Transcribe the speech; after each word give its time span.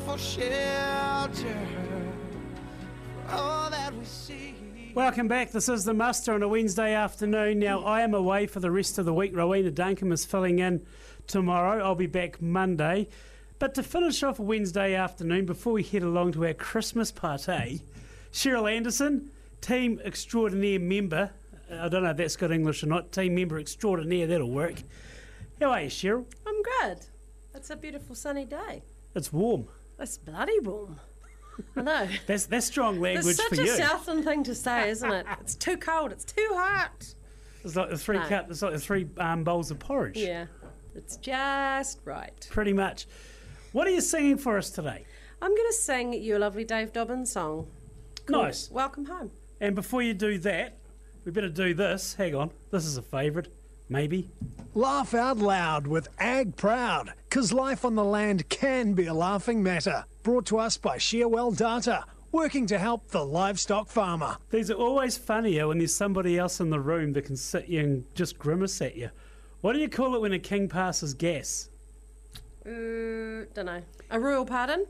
for 0.00 0.18
shelter. 0.18 1.68
All 3.28 3.70
that 3.70 3.94
we 3.94 4.04
see. 4.04 4.54
Welcome 4.94 5.28
back. 5.28 5.52
This 5.52 5.68
is 5.68 5.84
the 5.84 5.94
muster 5.94 6.32
on 6.32 6.42
a 6.42 6.48
Wednesday 6.48 6.94
afternoon. 6.94 7.58
Now, 7.58 7.84
I 7.84 8.00
am 8.00 8.14
away 8.14 8.46
for 8.46 8.60
the 8.60 8.70
rest 8.70 8.98
of 8.98 9.04
the 9.04 9.14
week. 9.14 9.36
Rowena 9.36 9.70
Duncan 9.70 10.10
is 10.10 10.24
filling 10.24 10.58
in 10.58 10.84
tomorrow. 11.26 11.84
I'll 11.84 11.94
be 11.94 12.06
back 12.06 12.40
Monday. 12.40 13.08
But 13.58 13.74
to 13.74 13.82
finish 13.82 14.22
off 14.22 14.38
a 14.38 14.42
Wednesday 14.42 14.94
afternoon, 14.94 15.44
before 15.44 15.74
we 15.74 15.82
head 15.82 16.02
along 16.02 16.32
to 16.32 16.46
our 16.46 16.54
Christmas 16.54 17.12
party, 17.12 17.82
Cheryl 18.32 18.70
Anderson, 18.70 19.30
team 19.60 20.00
extraordinaire 20.04 20.80
member. 20.80 21.30
I 21.70 21.88
don't 21.88 22.02
know 22.02 22.10
if 22.10 22.16
that's 22.16 22.36
good 22.36 22.50
English 22.50 22.82
or 22.82 22.86
not. 22.86 23.12
Team 23.12 23.34
member 23.34 23.58
extraordinaire, 23.58 24.26
that'll 24.26 24.50
work. 24.50 24.82
How 25.60 25.72
are 25.72 25.82
you, 25.82 25.90
Cheryl? 25.90 26.24
I'm 26.46 26.62
good. 26.62 26.98
It's 27.54 27.70
a 27.70 27.76
beautiful 27.76 28.14
sunny 28.14 28.46
day. 28.46 28.82
It's 29.14 29.32
warm. 29.32 29.68
It's 30.00 30.18
bloody 30.18 30.58
warm. 30.60 30.98
I 31.76 31.82
know. 31.82 32.08
That's 32.26 32.46
that's 32.46 32.66
strong 32.66 33.00
language 33.00 33.26
It's 33.26 33.42
for 33.42 33.54
such 33.54 33.58
a 33.66 33.68
you. 33.68 33.76
southern 33.76 34.22
thing 34.22 34.42
to 34.44 34.54
say, 34.54 34.88
isn't 34.90 35.12
it? 35.12 35.26
It's 35.42 35.54
too 35.54 35.76
cold. 35.76 36.10
It's 36.10 36.24
too 36.24 36.48
hot. 36.52 37.14
It's 37.62 37.76
like 37.76 37.90
the 37.90 37.98
three 37.98 38.18
No. 38.18 38.26
cup. 38.28 38.50
It's 38.50 38.62
like 38.62 38.72
the 38.72 38.78
three 38.80 39.06
um, 39.18 39.44
bowls 39.44 39.70
of 39.70 39.78
porridge. 39.78 40.16
Yeah, 40.16 40.46
it's 40.94 41.16
just 41.18 42.00
right. 42.06 42.46
Pretty 42.50 42.72
much. 42.72 43.06
What 43.72 43.86
are 43.86 43.90
you 43.90 44.00
singing 44.00 44.38
for 44.38 44.56
us 44.56 44.70
today? 44.70 45.04
I'm 45.42 45.54
going 45.54 45.68
to 45.68 45.74
sing 45.74 46.14
you 46.14 46.36
a 46.36 46.40
lovely 46.40 46.64
Dave 46.64 46.92
Dobbin's 46.94 47.30
song. 47.32 47.66
called 48.26 48.44
Nice. 48.46 48.70
Welcome 48.70 49.04
home. 49.04 49.30
And 49.60 49.74
before 49.74 50.00
you 50.02 50.14
do 50.14 50.38
that, 50.38 50.78
we 51.26 51.32
better 51.32 51.50
do 51.50 51.74
this. 51.74 52.14
Hang 52.14 52.34
on. 52.34 52.50
This 52.70 52.86
is 52.86 52.96
a 52.96 53.02
favourite. 53.02 53.48
Maybe. 53.90 54.30
Laugh 54.72 55.14
out 55.14 55.38
loud 55.38 55.88
with 55.88 56.08
Ag 56.20 56.56
Proud, 56.56 57.12
'cause 57.28 57.52
life 57.52 57.84
on 57.84 57.96
the 57.96 58.04
land 58.04 58.48
can 58.48 58.94
be 58.94 59.06
a 59.06 59.12
laughing 59.12 59.64
matter. 59.64 60.04
Brought 60.22 60.46
to 60.46 60.58
us 60.58 60.76
by 60.76 60.96
Shearwell 60.96 61.56
Data, 61.56 62.04
working 62.30 62.68
to 62.68 62.78
help 62.78 63.08
the 63.08 63.24
livestock 63.26 63.88
farmer. 63.88 64.36
These 64.50 64.70
are 64.70 64.74
always 64.74 65.18
funnier 65.18 65.66
when 65.66 65.78
there's 65.78 65.92
somebody 65.92 66.38
else 66.38 66.60
in 66.60 66.70
the 66.70 66.78
room 66.78 67.14
that 67.14 67.24
can 67.24 67.36
sit 67.36 67.68
you 67.68 67.80
and 67.80 68.04
just 68.14 68.38
grimace 68.38 68.80
at 68.80 68.96
you. 68.96 69.10
What 69.60 69.72
do 69.72 69.80
you 69.80 69.88
call 69.88 70.14
it 70.14 70.20
when 70.20 70.32
a 70.32 70.38
king 70.38 70.68
passes 70.68 71.12
gas? 71.12 71.68
Uh, 72.64 73.46
don't 73.52 73.66
know. 73.66 73.82
A 74.10 74.20
royal 74.20 74.46
pardon? 74.46 74.86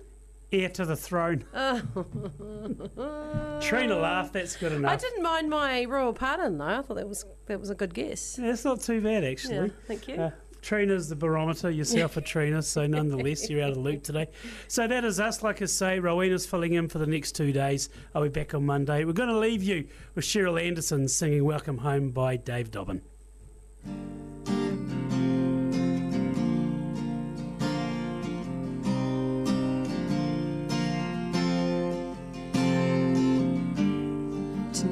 Heir 0.52 0.68
to 0.70 0.84
the 0.84 0.96
throne. 0.96 1.44
Trina 3.60 3.96
laughed. 3.96 4.32
That's 4.32 4.56
good 4.56 4.72
enough. 4.72 4.90
I 4.90 4.96
didn't 4.96 5.22
mind 5.22 5.48
my 5.48 5.84
royal 5.84 6.12
pardon 6.12 6.58
though. 6.58 6.64
I 6.64 6.82
thought 6.82 6.96
that 6.96 7.08
was 7.08 7.24
that 7.46 7.60
was 7.60 7.70
a 7.70 7.74
good 7.74 7.94
guess. 7.94 8.38
Yeah, 8.38 8.48
That's 8.48 8.64
not 8.64 8.80
too 8.80 9.00
bad, 9.00 9.24
actually. 9.24 9.54
Yeah, 9.54 9.66
thank 9.86 10.08
you. 10.08 10.16
Uh, 10.16 10.30
Trina's 10.62 11.08
the 11.08 11.16
barometer, 11.16 11.70
yourself 11.70 12.16
a 12.16 12.20
Trina, 12.20 12.62
so 12.62 12.86
nonetheless, 12.86 13.48
you're 13.48 13.62
out 13.62 13.70
of 13.70 13.76
the 13.76 13.80
loop 13.80 14.02
today. 14.02 14.28
So 14.68 14.86
that 14.86 15.04
is 15.04 15.18
us. 15.18 15.42
Like 15.42 15.62
I 15.62 15.64
say, 15.64 16.00
Rowena's 16.00 16.46
filling 16.46 16.74
in 16.74 16.88
for 16.88 16.98
the 16.98 17.06
next 17.06 17.32
two 17.32 17.52
days. 17.52 17.88
I'll 18.14 18.24
be 18.24 18.28
back 18.28 18.54
on 18.54 18.66
Monday. 18.66 19.04
We're 19.04 19.14
going 19.14 19.30
to 19.30 19.38
leave 19.38 19.62
you 19.62 19.86
with 20.14 20.24
Cheryl 20.24 20.60
Anderson 20.60 21.08
singing 21.08 21.44
Welcome 21.44 21.78
Home 21.78 22.10
by 22.10 22.36
Dave 22.36 22.70
Dobbin. 22.70 23.00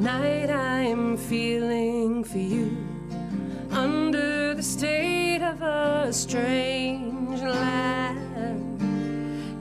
Tonight 0.08 0.48
I'm 0.48 1.18
feeling 1.18 2.24
for 2.24 2.38
you 2.38 2.74
under 3.70 4.54
the 4.54 4.62
state 4.62 5.42
of 5.42 5.60
a 5.60 6.10
strange 6.14 7.42
land. 7.42 8.80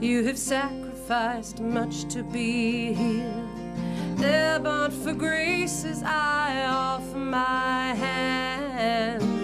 You 0.02 0.24
have 0.24 0.38
sacrificed 0.38 1.60
much 1.60 2.06
to 2.14 2.22
be 2.22 2.94
here. 2.94 3.46
There, 4.16 4.58
but 4.58 4.90
for 4.90 5.12
grace 5.12 5.84
as 5.84 6.02
I 6.02 6.64
offer 6.64 7.18
my 7.18 7.92
hand. 7.94 9.37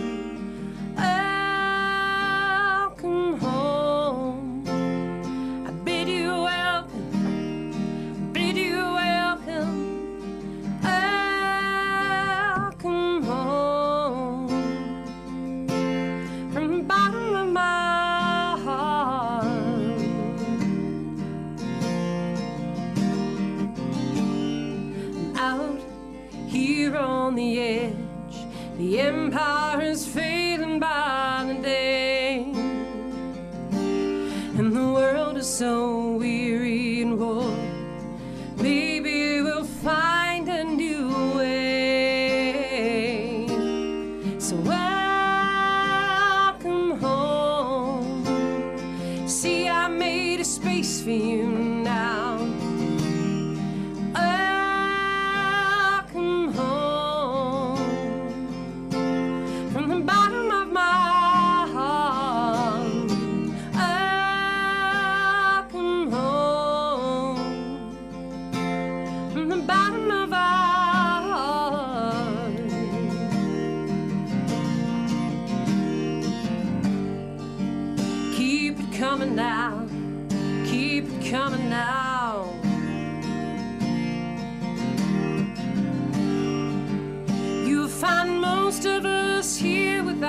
Here 26.54 26.96
on 26.96 27.34
the 27.34 27.58
edge, 27.58 28.36
the 28.78 29.00
empire 29.00 29.80
is 29.80 30.06
fading 30.06 30.78
by 30.78 31.44
the 31.48 31.54
day, 31.60 32.44
and 34.58 34.72
the 34.72 34.92
world 34.92 35.36
is 35.36 35.48
so 35.48 36.12
weary 36.12 37.02
and 37.02 37.18
worn. 37.18 37.72
Maybe 38.56 39.42
we'll 39.42 39.64
find 39.64 40.48
a 40.48 40.62
new 40.62 41.08
way. 41.36 42.54
So 44.38 44.54
welcome 44.54 45.00
home. 47.00 48.24
See, 49.26 49.68
I 49.68 49.88
made 49.88 50.38
a 50.38 50.44
space 50.44 51.02
for 51.02 51.10
you 51.10 51.73
coming 78.94 79.34
now, 79.34 79.88
keep 80.66 81.04
it 81.04 81.30
coming 81.30 81.68
now. 81.68 82.48
You'll 87.66 87.88
find 87.88 88.40
most 88.40 88.84
of 88.84 89.04
us 89.04 89.56
here 89.56 90.04
with 90.04 90.20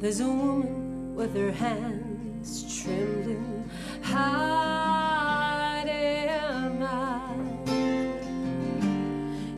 There's 0.00 0.20
a 0.20 0.28
woman 0.28 1.14
with 1.14 1.36
her 1.36 1.52
hands 1.52 2.82
trembling, 2.82 3.68
hide 4.02 5.86
am 5.86 6.82
I? 6.82 7.20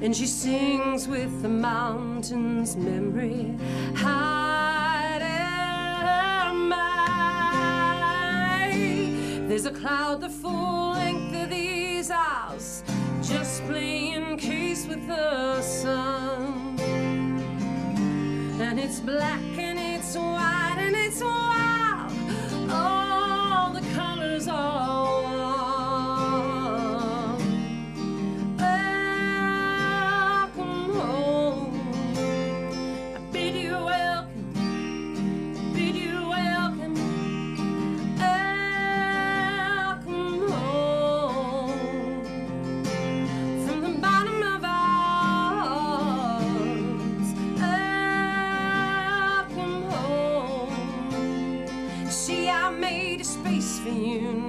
and 0.03 0.17
she 0.17 0.27
sings 0.27 1.07
with 1.07 1.43
the 1.43 1.49
mountain's 1.49 2.75
memory. 2.75 3.57
Hide 3.95 5.23
am 5.23 6.73
I? 6.73 6.91
There's 9.47 9.67
a 9.67 9.71
cloud 9.71 10.23
the 10.23 10.29
full 10.29 10.91
length 10.91 11.37
of 11.41 11.51
these 11.51 12.11
hours, 12.11 12.83
just 13.23 13.65
playing 13.67 14.39
case 14.39 14.89
with 14.89 15.07
the 15.07 15.63
sun. 15.63 16.77
And 18.61 18.81
it's 18.81 18.99
black 18.99 19.41
and 19.57 19.82
white 20.17 20.77
and 20.79 20.97
it's 20.97 21.23
wild. 21.23 21.72
For 53.83 53.89
you. 53.89 54.42